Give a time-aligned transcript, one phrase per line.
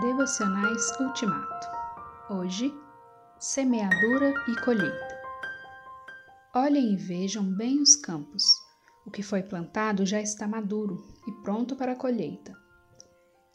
[0.00, 1.68] Devocionais Ultimato.
[2.28, 2.70] Hoje,
[3.38, 5.20] semeadura e colheita.
[6.54, 8.44] Olhem e vejam bem os campos.
[9.06, 12.54] O que foi plantado já está maduro e pronto para a colheita.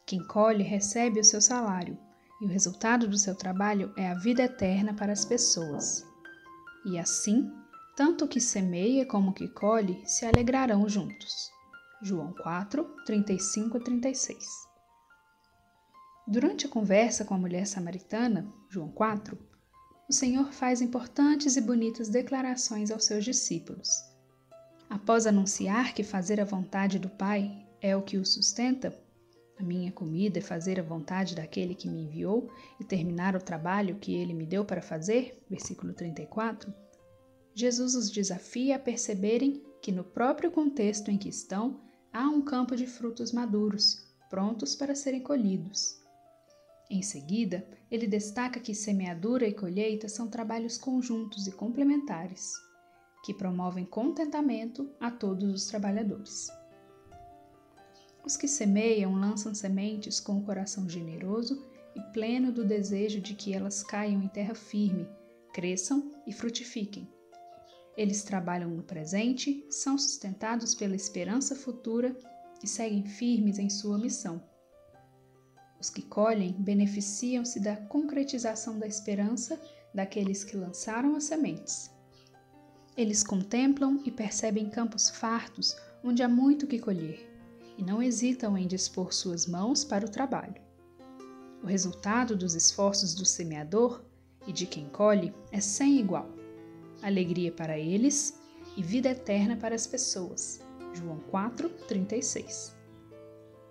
[0.04, 1.96] Quem colhe recebe o seu salário,
[2.40, 6.04] e o resultado do seu trabalho é a vida eterna para as pessoas.
[6.84, 7.52] E assim,
[7.94, 11.52] tanto o que semeia como o que colhe se alegrarão juntos.
[12.02, 14.71] João 4, 35 e 36.
[16.32, 19.38] Durante a conversa com a mulher samaritana, João 4,
[20.08, 24.02] o Senhor faz importantes e bonitas declarações aos seus discípulos.
[24.88, 28.98] Após anunciar que fazer a vontade do Pai é o que o sustenta,
[29.58, 33.96] a minha comida é fazer a vontade daquele que me enviou e terminar o trabalho
[33.96, 36.72] que ele me deu para fazer, versículo 34,
[37.54, 42.74] Jesus os desafia a perceberem que no próprio contexto em que estão há um campo
[42.74, 46.00] de frutos maduros, prontos para serem colhidos.
[46.92, 52.52] Em seguida, ele destaca que semeadura e colheita são trabalhos conjuntos e complementares,
[53.24, 56.48] que promovem contentamento a todos os trabalhadores.
[58.22, 61.66] Os que semeiam lançam sementes com o coração generoso
[61.96, 65.08] e pleno do desejo de que elas caiam em terra firme,
[65.54, 67.08] cresçam e frutifiquem.
[67.96, 72.14] Eles trabalham no presente, são sustentados pela esperança futura
[72.62, 74.51] e seguem firmes em sua missão
[75.82, 79.60] os que colhem beneficiam-se da concretização da esperança
[79.92, 81.90] daqueles que lançaram as sementes.
[82.96, 87.28] Eles contemplam e percebem campos fartos onde há muito que colher
[87.76, 90.62] e não hesitam em dispor suas mãos para o trabalho.
[91.64, 94.04] O resultado dos esforços do semeador
[94.46, 96.30] e de quem colhe é sem igual.
[97.02, 98.38] Alegria para eles
[98.76, 100.60] e vida eterna para as pessoas.
[100.94, 102.81] João 4, 36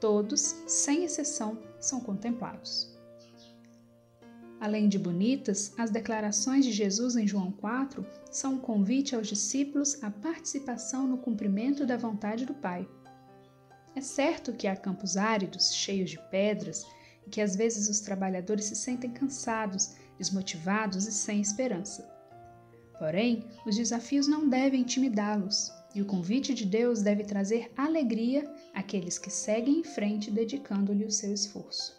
[0.01, 2.91] todos, sem exceção, são contemplados.
[4.59, 10.03] Além de bonitas, as declarações de Jesus em João 4 são um convite aos discípulos
[10.03, 12.87] à participação no cumprimento da vontade do Pai.
[13.95, 16.85] É certo que há campos áridos, cheios de pedras,
[17.25, 22.10] e que às vezes os trabalhadores se sentem cansados, desmotivados e sem esperança.
[23.01, 25.71] Porém, os desafios não devem intimidá-los.
[25.95, 31.09] E o convite de Deus deve trazer alegria àqueles que seguem em frente dedicando-lhe o
[31.09, 31.97] seu esforço.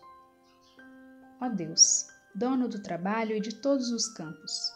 [1.40, 4.72] Ó Deus, dono do trabalho e de todos os campos,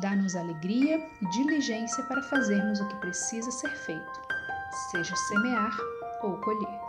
[0.00, 4.20] dá-nos alegria e diligência para fazermos o que precisa ser feito,
[4.90, 5.76] seja semear
[6.22, 6.79] ou colher.